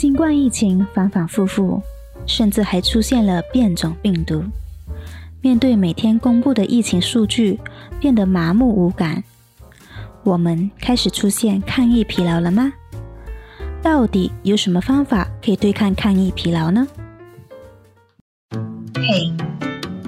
[0.00, 1.78] 新冠疫情反反复复，
[2.24, 4.42] 甚至还出现了变种病毒。
[5.42, 7.60] 面对每天公布的疫情数据，
[8.00, 9.22] 变得麻木无感。
[10.22, 12.72] 我们开始出现抗疫疲劳了吗？
[13.82, 16.88] 到底有什么方法可以对抗抗疫疲劳呢？
[18.94, 19.30] 嘿，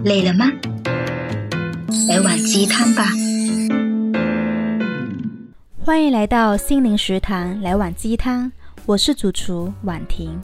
[0.04, 0.50] 累了吗？
[2.09, 3.09] 来碗鸡汤吧。
[5.84, 8.50] 欢迎来到心灵食堂，来碗鸡汤。
[8.85, 10.43] 我是主厨婉婷，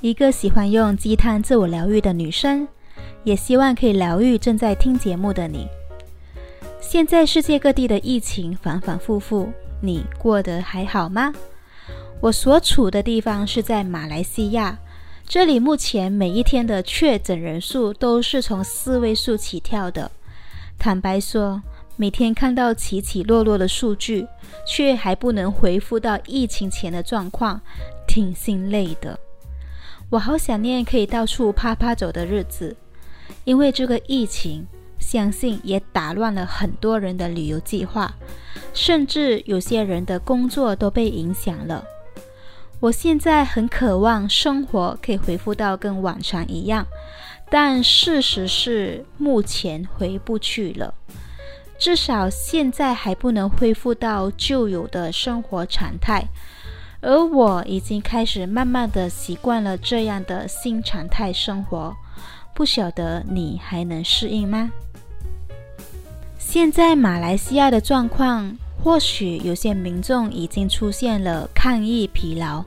[0.00, 2.66] 一个喜欢用鸡汤自我疗愈的女生，
[3.22, 5.68] 也希望可以疗愈正在听节目的你。
[6.80, 11.32] 现在世界各地的疫情反反复复，你过得还好吗？
[12.20, 14.76] 我所处的地方是在马来西亚，
[15.24, 20.10] 这里目前每一天的确诊人数都是从四位数起跳的。
[20.80, 21.62] 坦白说，
[22.00, 24.24] 每天看到起起落落的数据，
[24.64, 27.60] 却还不能恢复到疫情前的状况，
[28.06, 29.18] 挺心累的。
[30.08, 32.76] 我好想念可以到处趴趴走的日子，
[33.42, 34.64] 因为这个疫情，
[35.00, 38.14] 相信也打乱了很多人的旅游计划，
[38.72, 41.84] 甚至有些人的工作都被影响了。
[42.78, 46.86] 我现在很渴望生活可以恢复到跟往常一样，
[47.50, 50.94] 但事实是目前回不去了。
[51.78, 56.28] 至少现在还不能恢复到旧有的生活常态，
[57.00, 61.94] 而我已经开始慢慢的习惯了这样的新常态生活。
[62.54, 64.70] 不晓得你还能适应吗？
[66.38, 68.56] 现在马来西亚的状况。
[68.80, 72.64] 或许有些民众已经出现了抗疫疲劳，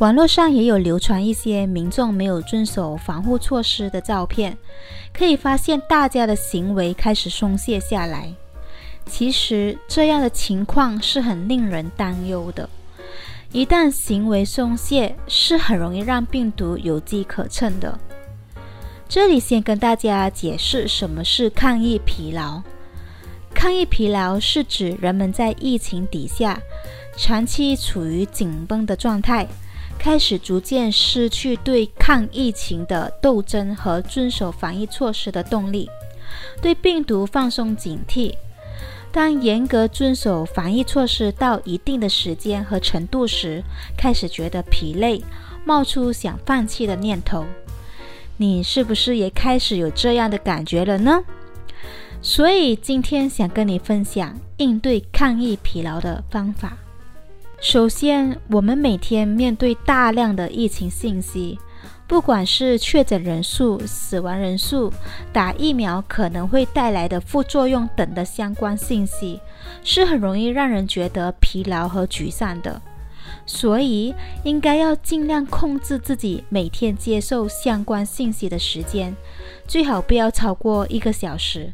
[0.00, 4.56] 网络上也有流传一些民众没有遵守防护措施的照片，
[5.12, 8.32] 可以发现大家的行为开始松懈下来。
[9.04, 12.66] 其实这样的情况是很令人担忧的，
[13.52, 17.98] 一旦行为松懈，是很容易让病毒有机可乘的。
[19.06, 22.62] 这里先跟大家解释什么是抗疫疲劳。
[23.52, 26.58] 抗疫疲劳是指人们在疫情底下
[27.18, 29.46] 长期处于紧绷的状态，
[30.00, 35.90] 开始逐渐失去对抗疫情的斗争和遵守防疫措施的动力，
[36.62, 38.34] 对病毒放松警惕。
[39.12, 43.62] 当严格遵守防疫措施到一定的时间和程度时，
[43.94, 45.22] 开始觉得疲累，
[45.66, 47.44] 冒出想放弃的念头。
[48.38, 51.22] 你是不是也开始有这样的感觉了呢？
[52.22, 56.78] 所以今天想跟你分享应对抗疫疲劳的方法。
[57.60, 61.58] 首先，我们每天面对大量的疫情信息，
[62.06, 64.90] 不管是确诊人数、死亡人数、
[65.30, 69.38] 打疫苗可能会带来的副作用等的相关信息，
[69.84, 72.80] 是很容易让人觉得疲劳和沮丧的。
[73.44, 79.14] 所以，应该要尽量控制自己每天接受相关信息的时间，
[79.66, 81.70] 最好不要超过一个小时。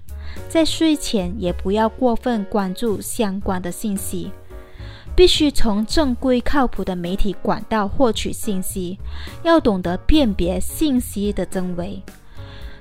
[0.48, 4.32] 在睡前也不要过分关注相关的信息，
[5.16, 8.98] 必须从正规靠谱的媒体管道获取信息，
[9.42, 12.02] 要懂得辨别信息的真伪。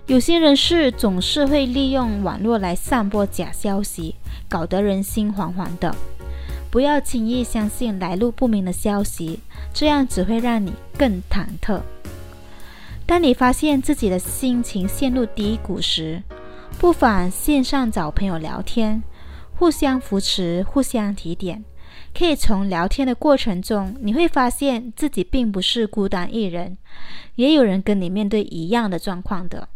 [0.05, 4.15] 有些人士总是会利用网络来散播假消息，
[4.49, 5.95] 搞得人心惶惶的。
[6.69, 9.39] 不要轻易相信来路不明的消息，
[9.73, 11.79] 这样只会让你更忐忑。
[13.05, 16.21] 当你发现自己的心情陷入低谷时，
[16.77, 19.01] 不妨线上找朋友聊天，
[19.55, 21.63] 互相扶持，互相提点。
[22.17, 26.77] 可以从聊天的过程中，你会发现自己并不是孤单一人，
[27.35, 29.67] 也有人跟你面对一样的状况的。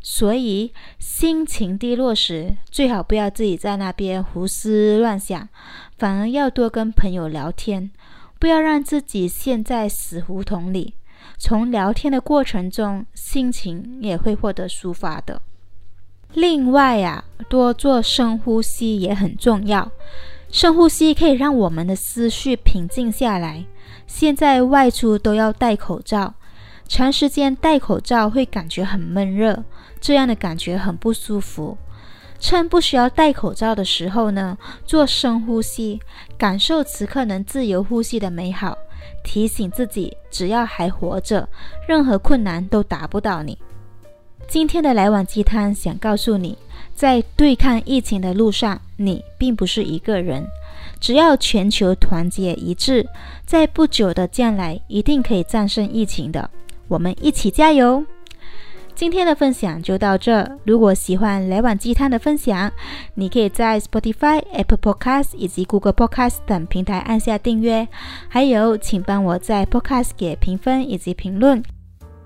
[0.00, 5.48] 所以，心情低落时，最好不要自己在那边胡思乱想，
[5.98, 7.90] 反而要多跟朋友聊天，
[8.38, 10.94] 不要让自己陷在死胡同里。
[11.36, 15.42] 从聊天的过程中，心情也会获得抒发的。
[16.34, 19.90] 另外啊，多做深呼吸也很重要。
[20.50, 23.64] 深呼吸可以让我们的思绪平静下来。
[24.06, 26.34] 现在外出都要戴口罩，
[26.86, 29.62] 长时间戴口罩会感觉很闷热，
[30.00, 31.76] 这样的感觉很不舒服。
[32.40, 34.56] 趁不需要戴口罩的时候呢，
[34.86, 36.00] 做深呼吸，
[36.38, 38.78] 感受此刻能自由呼吸的美好，
[39.22, 41.48] 提醒自己，只要还活着，
[41.86, 43.58] 任何困难都打不倒你。
[44.46, 46.56] 今天的来碗鸡汤想告诉你，
[46.94, 50.46] 在对抗疫情的路上，你并不是一个人。
[51.00, 53.06] 只要全球团结一致，
[53.44, 56.50] 在不久的将来一定可以战胜疫情的。
[56.88, 58.04] 我们一起加油！
[58.94, 60.58] 今天的分享就到这。
[60.64, 62.72] 如果喜欢来碗鸡汤的分享，
[63.14, 67.86] 你可以在 Spotify、Apple Podcast 以及 Google Podcast 等平台按下订阅。
[68.28, 71.62] 还有，请帮我在 Podcast 给评分以及评论。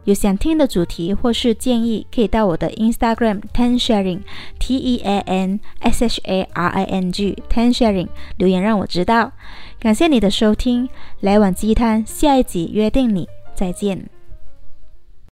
[0.04, 4.20] 有想听的主题或是建议，可以到我的 Instagram Ten Sharing
[4.58, 9.32] T E A N S H A R I N G Ten Sharing 留言让我知道。
[9.78, 10.88] 感谢你的收听，
[11.20, 14.21] 来碗鸡汤，下一集约定你，再见。